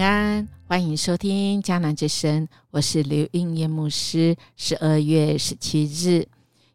[0.00, 4.34] 安，欢迎收听迦南之声，我是刘应叶牧师。
[4.56, 6.26] 十二月十七日，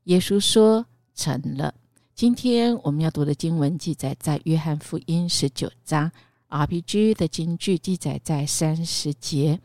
[0.03, 1.73] 耶稣说成了。
[2.13, 6.11] 今天我们要读的经文记载在约翰福音十九章
[6.49, 9.59] ，RPG 的经句记载在三十节。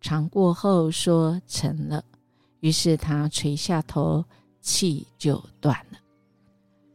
[0.00, 2.04] 尝过后说成了，
[2.60, 4.24] 于是他垂下头，
[4.60, 5.98] 气就断了。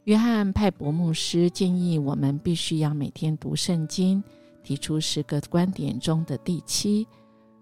[0.04, 4.22] 约翰派伯牧师建议我们必须要每天读圣经。
[4.66, 7.08] 提出十个观点中的第七，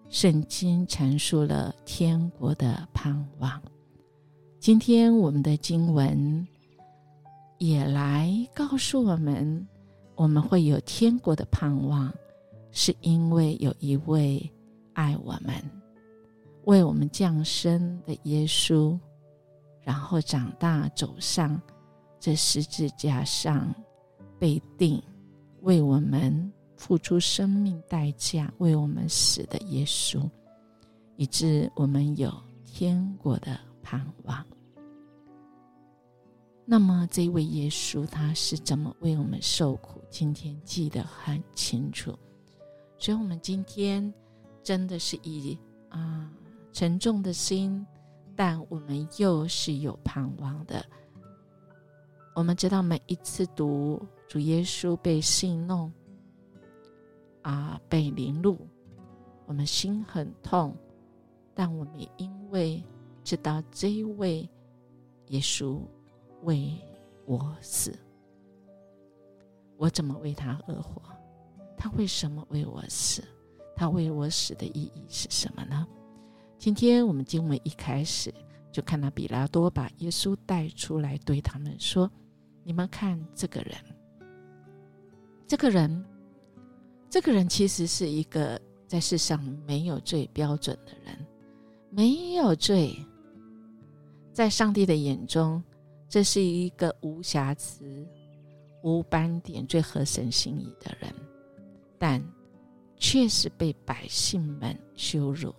[0.07, 3.61] 圣经阐述了天国的盼望。
[4.57, 6.47] 今天我们的经文
[7.57, 9.67] 也来告诉我们，
[10.15, 12.09] 我们会有天国的盼望，
[12.71, 14.49] 是因为有一位
[14.93, 15.53] 爱我们、
[16.63, 18.97] 为我们降生的耶稣，
[19.81, 21.61] 然后长大走上
[22.17, 23.75] 这十字架上
[24.39, 25.03] 被定，
[25.63, 26.52] 为我们。
[26.83, 30.29] 付出生命代价为我们死的耶稣，
[31.15, 32.29] 以致我们有
[32.65, 34.45] 天国的盼望。
[36.65, 40.01] 那么，这位耶稣他是怎么为我们受苦？
[40.09, 42.13] 今天记得很清楚。
[42.97, 44.13] 所以，我们今天
[44.61, 46.29] 真的是以啊
[46.73, 47.87] 沉重的心，
[48.35, 50.85] 但我们又是有盼望的。
[52.35, 55.89] 我们知道，每一次读主耶稣被戏弄。
[57.43, 58.57] 啊，被凌辱，
[59.45, 60.75] 我们心很痛，
[61.53, 62.83] 但我们因为
[63.23, 64.49] 知道这一位
[65.27, 65.79] 耶稣
[66.43, 66.73] 为
[67.25, 67.93] 我死，
[69.77, 71.01] 我怎么为他而活？
[71.77, 73.23] 他为什么为我死？
[73.75, 75.85] 他为我死的意义是什么呢？
[76.57, 78.33] 今天我们经文一开始
[78.71, 82.09] 就看到比拉多把耶稣带出来，对他们说
[82.63, 83.75] ：“你们看这个人，
[85.45, 86.03] 这个人。”
[87.13, 91.15] 这个人其实是一个在世上没有最标准的人，
[91.91, 92.97] 没有罪，
[94.31, 95.63] 在上帝的眼中，
[96.09, 98.03] 这是一个无瑕疵、
[98.81, 101.13] 无斑点、最合神心意的人，
[101.99, 102.19] 但
[102.97, 105.53] 确实被百姓们羞辱、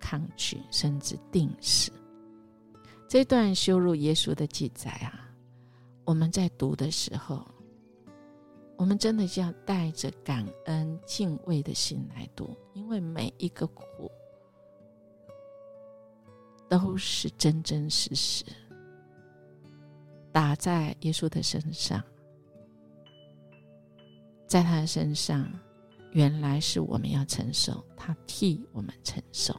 [0.00, 1.92] 抗拒，甚至定死。
[3.06, 5.28] 这段羞辱耶稣的记载啊，
[6.06, 7.46] 我们在读的时候。
[8.84, 14.12] 我们真的要带着感恩、敬畏的心来读，因为每一个苦
[16.68, 18.44] 都是真真实实
[20.30, 22.04] 打在耶稣的身上，
[24.46, 25.50] 在他的身上，
[26.12, 29.58] 原来是我们要承受，他替我们承受，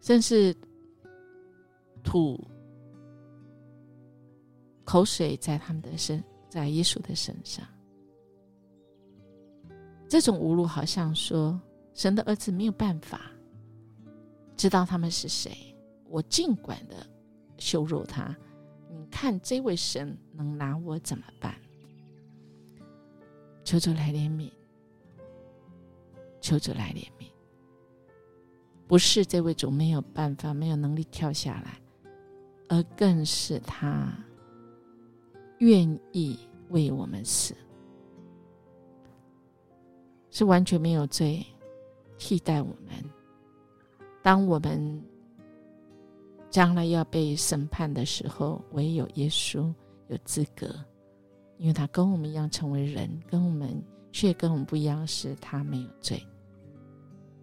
[0.00, 0.52] 甚至
[2.02, 2.44] 吐
[4.84, 6.20] 口水在他们的身。
[6.48, 7.66] 在耶稣的身上，
[10.08, 11.60] 这种侮辱好像说
[11.94, 13.20] 神的儿子没有办法
[14.56, 15.52] 知道他们是谁。
[16.08, 17.06] 我尽管的
[17.58, 18.34] 羞辱他，
[18.90, 21.54] 你看这位神能拿我怎么办？
[23.62, 24.50] 求主来怜悯，
[26.40, 27.30] 求主来怜悯。
[28.86, 31.78] 不是这位主没有办法、没有能力跳下来，
[32.70, 34.10] 而更是他。
[35.58, 36.38] 愿意
[36.70, 37.54] 为我们死，
[40.30, 41.44] 是完全没有罪
[42.16, 42.94] 替代我们。
[44.22, 45.02] 当我们
[46.50, 49.72] 将来要被审判的时候，唯有耶稣
[50.08, 50.74] 有资格，
[51.56, 53.82] 因为他跟我们一样成为人，跟我们
[54.12, 56.24] 却跟我们不一样，是他没有罪，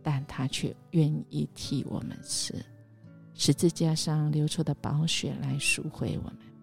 [0.02, 2.56] 但他却愿意替我们死，
[3.34, 6.55] 十字架上流出的宝血来赎回我们。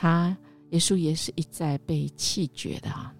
[0.00, 0.34] 他
[0.70, 3.14] 耶稣也是一再被弃绝的啊！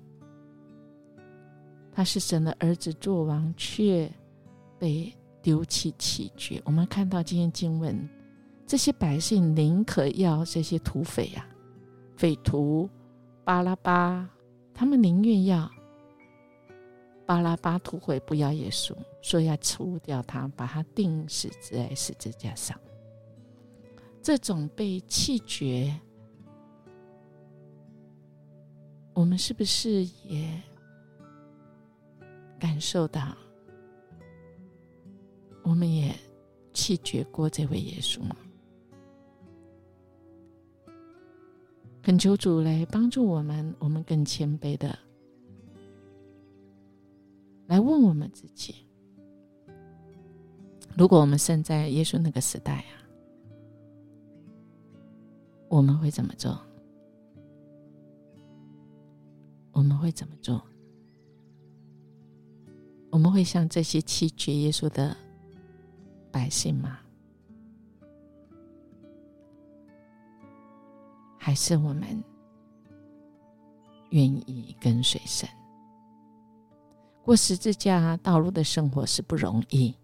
[1.93, 4.11] 他是神的儿子做王，却
[4.79, 5.13] 被
[5.43, 6.59] 丢弃弃绝。
[6.65, 8.09] 我们看到今天经文，
[8.67, 11.47] 这些百姓宁可要这些土匪呀、
[12.17, 12.89] 匪徒
[13.45, 14.27] 巴拉巴，
[14.73, 15.71] 他们宁愿要
[17.27, 22.75] 巴拉巴土匪，不要耶稣，说要除掉他，把他钉死在十字架上。
[24.23, 25.95] 这种被弃绝。
[29.15, 30.63] 我们是不是也
[32.59, 33.37] 感受到？
[35.63, 36.15] 我们也
[36.73, 38.35] 弃绝过这位耶稣吗？
[42.03, 44.99] 恳求主来帮助我们，我们更谦卑的
[47.67, 48.75] 来问我们自己：
[50.97, 53.05] 如果我们生在耶稣那个时代啊，
[55.69, 56.59] 我们会怎么做？
[59.73, 60.63] 我们会怎么做？
[63.11, 65.17] 我们会像这些弃绝耶稣的
[66.31, 67.01] 百姓吗？
[71.39, 72.23] 还是我们
[74.11, 75.49] 愿意跟随神？
[77.25, 79.95] 过十字架道路的生活是不容易，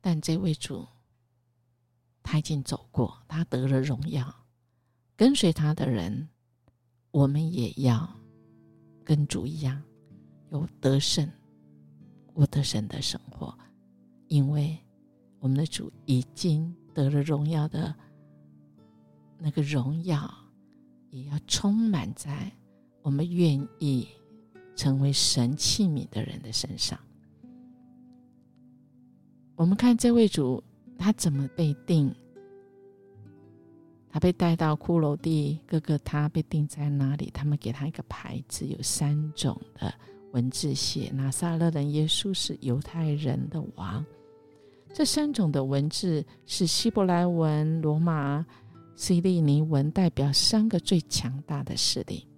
[0.00, 0.86] 但这位主
[2.22, 4.41] 他已经走过，他得了荣耀。
[5.22, 6.28] 跟随他的人，
[7.12, 8.12] 我们也要
[9.04, 9.80] 跟主一样
[10.50, 11.30] 有得胜、
[12.34, 13.56] 过得胜的生活，
[14.26, 14.76] 因为
[15.38, 17.94] 我们的主已经得了荣耀的
[19.38, 20.28] 那个荣耀，
[21.10, 22.50] 也要充满在。
[23.02, 24.08] 我们愿意
[24.74, 26.98] 成为神器皿的人的身上。
[29.54, 30.60] 我们看这位主，
[30.98, 32.12] 他怎么被定？
[34.12, 37.30] 他被带到骷髅地，哥哥他被定在哪里？
[37.32, 39.92] 他们给他一个牌子，有三种的
[40.32, 44.04] 文字写：拿撒勒人耶稣是犹太人的王。
[44.92, 48.44] 这三种的文字是希伯来文、罗马、
[48.94, 52.28] 希利尼文，代表三个最强大的势力。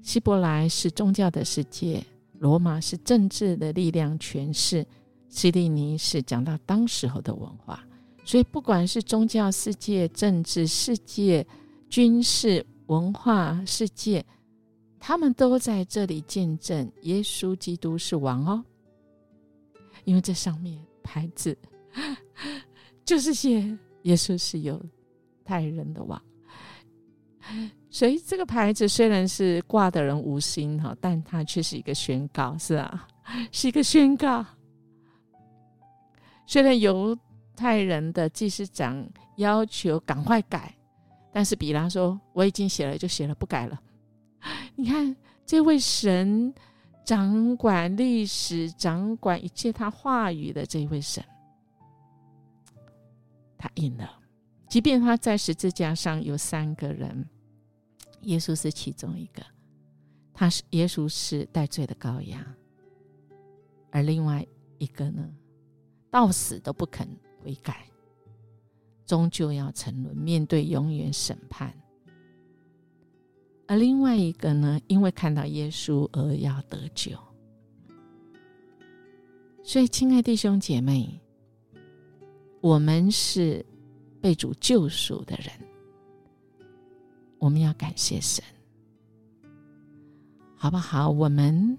[0.00, 2.02] 希伯来是宗教的世界，
[2.38, 4.86] 罗马是政治的力量权势，
[5.28, 7.84] 希利尼是讲到当时候的文化。
[8.30, 11.44] 所以，不管是宗教世界、政治世界、
[11.88, 14.24] 军事文化世界，
[15.00, 18.64] 他们都在这里见证耶稣基督是王哦。
[20.04, 21.58] 因为这上面牌子
[23.04, 24.80] 就是写耶稣是犹
[25.44, 26.22] 太人的王。
[27.90, 33.08] 所以这个牌子虽然是挂的人无心哈，但它却是一个宣告，是啊，
[33.50, 34.46] 是一个宣告。
[36.46, 37.18] 虽然犹
[37.60, 40.74] 太人的祭司长要求赶快改，
[41.30, 43.78] 但是比拉说我已经写了，就写了，不改了。
[44.74, 45.14] 你看，
[45.44, 46.54] 这位神
[47.04, 51.22] 掌管历史、掌管一切他话语的这位神，
[53.58, 54.18] 他赢了。
[54.66, 57.28] 即便他在十字架上有三个人。
[58.22, 59.42] 耶稣是其中一个，
[60.32, 62.42] 他是耶稣是带罪的羔羊，
[63.90, 64.46] 而另外
[64.78, 65.28] 一个呢，
[66.10, 67.08] 到死都不肯
[67.42, 67.86] 悔改，
[69.06, 71.74] 终究要沉沦，面对永远审判。
[73.66, 77.12] 而另外一个呢，因为看到耶稣而要得救。
[79.62, 81.20] 所以，亲爱弟兄姐妹，
[82.60, 83.64] 我们是
[84.20, 85.52] 被主救赎的人。
[87.38, 88.44] 我们要感谢神，
[90.56, 91.08] 好不好？
[91.08, 91.78] 我们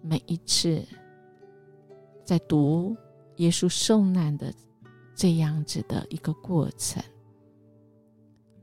[0.00, 0.82] 每一次
[2.24, 2.96] 在读
[3.36, 4.54] 耶稣受难的
[5.16, 7.02] 这样子的一个过程，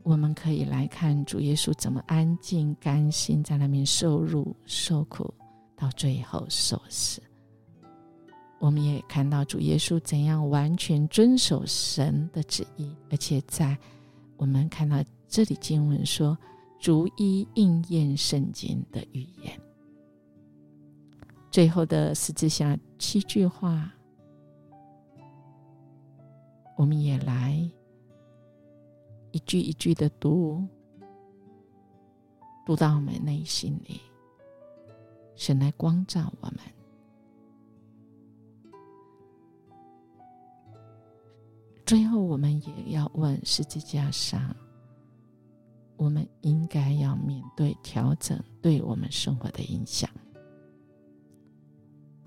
[0.03, 5.33] 我们可以来看主耶稣怎么安静、甘心在那边受辱、受苦，
[5.75, 7.21] 到最后受死。
[8.59, 13.77] 我们也看到主耶稣怎样完全遵守神的旨意，而且在
[14.38, 15.03] 我们看到。
[15.25, 16.38] 这里经文说，
[16.79, 19.60] 逐一应验圣经的预言。
[21.50, 23.91] 最后的十字架七句话，
[26.75, 27.53] 我们也来
[29.32, 30.68] 一句一句的读，
[32.65, 34.01] 读到我们内心里，
[35.36, 36.60] 神来光照我们。
[41.86, 44.56] 最后，我们也要问十字架上。
[45.96, 50.10] 我们应该要面对调整对我们生活的影响。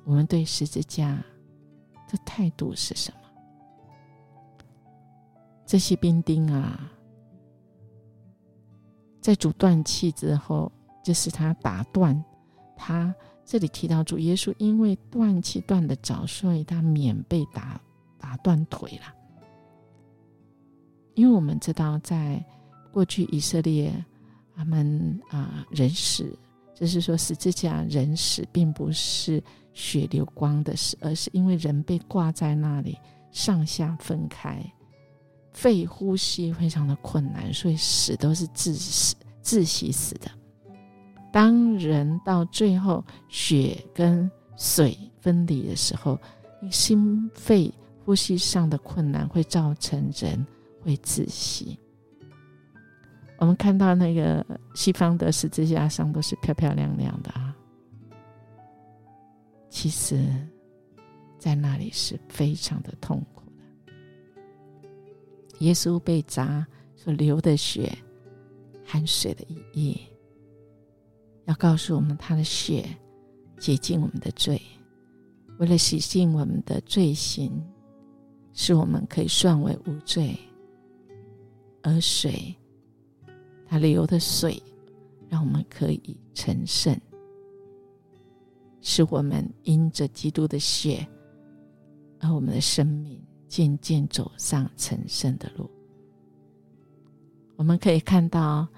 [0.05, 1.17] 我们对十字架
[2.09, 3.26] 的态度是什么？
[5.67, 6.91] 这些兵丁啊，
[9.21, 10.73] 在主断气之后，
[11.05, 12.25] 就是他打断
[12.77, 13.15] 他。
[13.45, 17.81] 这里提到主耶稣因为断气断的早，所以他免被打
[18.19, 19.15] 打断腿了。
[21.15, 22.43] 因为我们知道在。
[22.93, 23.93] 过去以色列
[24.55, 26.35] 他们啊人死，
[26.75, 29.43] 就是说十字架人死，并不是
[29.75, 32.99] 血流光的死，而是因为人被挂在那里，
[33.31, 34.65] 上下分开，
[35.57, 40.31] 肺呼吸非常的困难，所以死都是窒息、窒息死的。
[41.33, 46.21] 当人到最后血跟水分离的时候，
[46.71, 47.73] 心肺
[48.05, 50.47] 呼吸上的困难会造成人
[50.83, 51.79] 会窒息。
[53.39, 54.45] 我们看到那个
[54.75, 57.57] 西方的十字架上都是漂漂亮亮的啊，
[59.71, 60.23] 其实，
[61.39, 63.25] 在那里是非常的痛。
[65.61, 67.97] 耶稣被砸所流的血，
[68.85, 70.01] 含水的意义，
[71.47, 72.89] 要告诉我们他的血
[73.59, 74.61] 洁净我们的罪，
[75.59, 77.51] 为了洗净我们的罪行，
[78.53, 80.37] 使我们可以算为无罪。
[81.83, 82.55] 而水，
[83.65, 84.61] 它流的水，
[85.29, 86.99] 让我们可以成圣，
[88.81, 91.07] 使我们因着基督的血，
[92.19, 95.71] 而我们的生命渐渐走上成圣的路。
[97.57, 98.69] 我们可以看到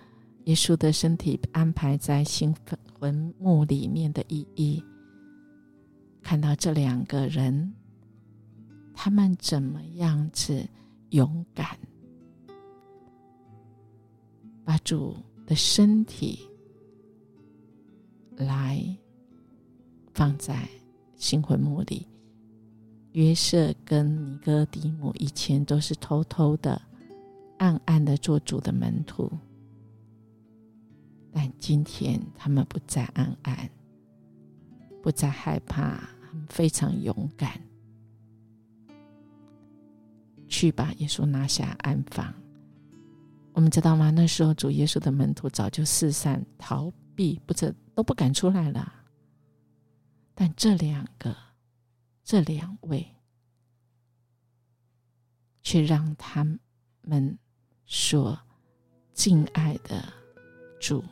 [0.45, 2.55] 耶稣的身体安排在新
[2.99, 4.83] 坟墓里面的意义，
[6.23, 7.75] 看到这两个人，
[8.95, 10.67] 他们怎么样子
[11.11, 11.79] 勇敢。
[14.65, 16.47] 把主的身体
[18.37, 18.85] 来
[20.13, 20.69] 放在
[21.17, 22.07] 新魂墓里。
[23.19, 26.81] 约瑟跟尼哥底母以前都是偷偷的、
[27.59, 29.29] 暗暗的做主的门徒，
[31.33, 33.69] 但今天他们不再暗暗，
[35.03, 36.09] 不再害怕，
[36.49, 37.61] 非常勇敢，
[40.47, 42.33] 去把耶稣拿下安放。
[43.53, 44.11] 我们知道吗？
[44.11, 48.93] 那时候主耶稣的门徒早就四散逃避，不知都不敢出来了。
[50.37, 51.35] 但这两个，
[52.29, 53.09] 这两位，
[55.63, 56.45] 去让他
[57.01, 57.39] 们
[57.87, 58.39] 所
[59.15, 60.05] 敬爱的
[60.79, 61.03] 主，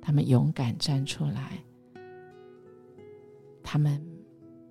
[0.00, 1.58] 他们勇敢站出来，
[3.64, 4.00] 他们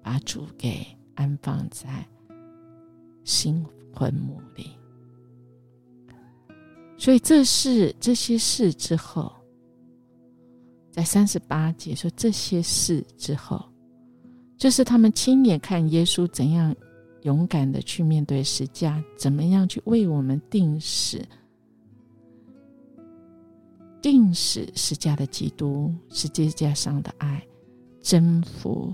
[0.01, 2.07] 把主给安放在
[3.25, 3.61] 新
[3.93, 4.71] 坟墓里。
[6.97, 9.35] 所以，这是这些事之后，
[10.89, 13.69] 在三十八节说这些事之后，
[14.59, 16.75] 就是他们亲眼看耶稣怎样
[17.21, 21.25] 勇敢的去面对十架，怎么样去为我们定死，
[24.01, 27.41] 定死十架的基督，十字架上的爱，
[28.01, 28.93] 征服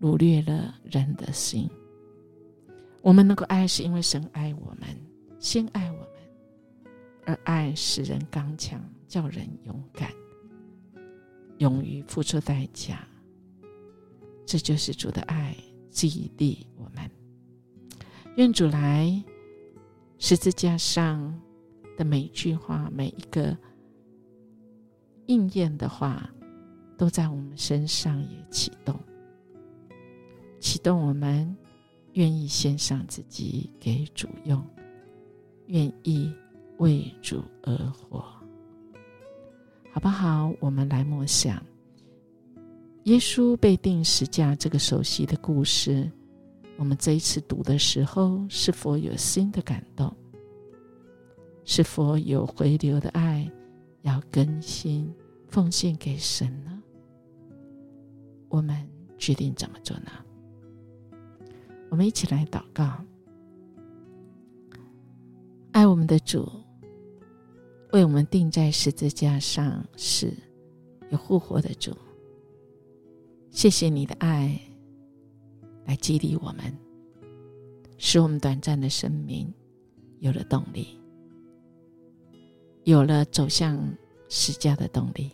[0.00, 1.68] 掳掠了人的心。
[3.02, 4.88] 我们能够爱，是因为神爱我们，
[5.38, 6.06] 先爱我们。
[7.26, 10.10] 而爱使人刚强，叫人勇敢，
[11.58, 13.06] 勇于付出代价。
[14.46, 15.56] 这就是主的爱，
[15.90, 17.10] 激励我们。
[18.36, 19.22] 愿主来
[20.18, 21.38] 十字架上
[21.96, 23.56] 的每一句话，每一个
[25.26, 26.30] 应验的话，
[26.96, 28.98] 都在我们身上也启动，
[30.60, 31.54] 启动我们
[32.12, 34.64] 愿意献上自己给主用，
[35.66, 36.32] 愿意。
[36.78, 38.22] 为主而活，
[39.90, 40.52] 好不好？
[40.60, 41.64] 我们来默想
[43.06, 46.10] 耶稣被钉十字架这个熟悉的故事。
[46.76, 50.12] 我们这一次读的时候，是否有新的感动？
[51.64, 53.48] 是否有回流的爱
[54.02, 55.08] 要更新
[55.46, 56.82] 奉献给神呢？
[58.48, 58.76] 我们
[59.16, 60.10] 决定怎么做呢？
[61.90, 63.04] 我们一起来祷告，
[65.70, 66.50] 爱我们的主。
[67.92, 70.34] 为我们钉在十字架上是
[71.10, 71.96] 有复活的主，
[73.56, 74.54] 谢谢你的爱
[75.86, 76.76] 来激励我们，
[77.96, 79.50] 使我们短暂的生命
[80.18, 81.00] 有了动力，
[82.84, 83.82] 有了走向
[84.28, 85.30] 十架的动力。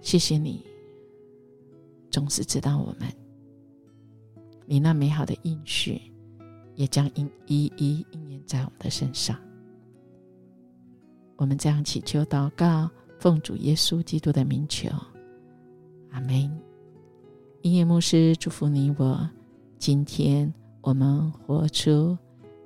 [0.00, 0.64] 谢谢你
[2.12, 3.12] 总是知道我们，
[4.66, 6.00] 你那美好的应许
[6.76, 9.36] 也将应一一应验在我们的身上。
[11.34, 14.88] 我们这样祈求祷告，奉主耶稣基督的名求，
[16.16, 16.50] 阿门。
[17.60, 19.28] 音乐牧师祝福你我。
[19.78, 22.16] 今天我们活出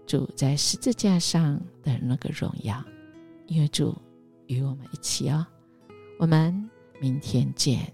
[0.07, 2.81] 主在十字架上的那个荣耀，
[3.49, 3.93] 因为主
[4.47, 5.45] 与我们一起哦。
[6.21, 7.93] 我们明天见。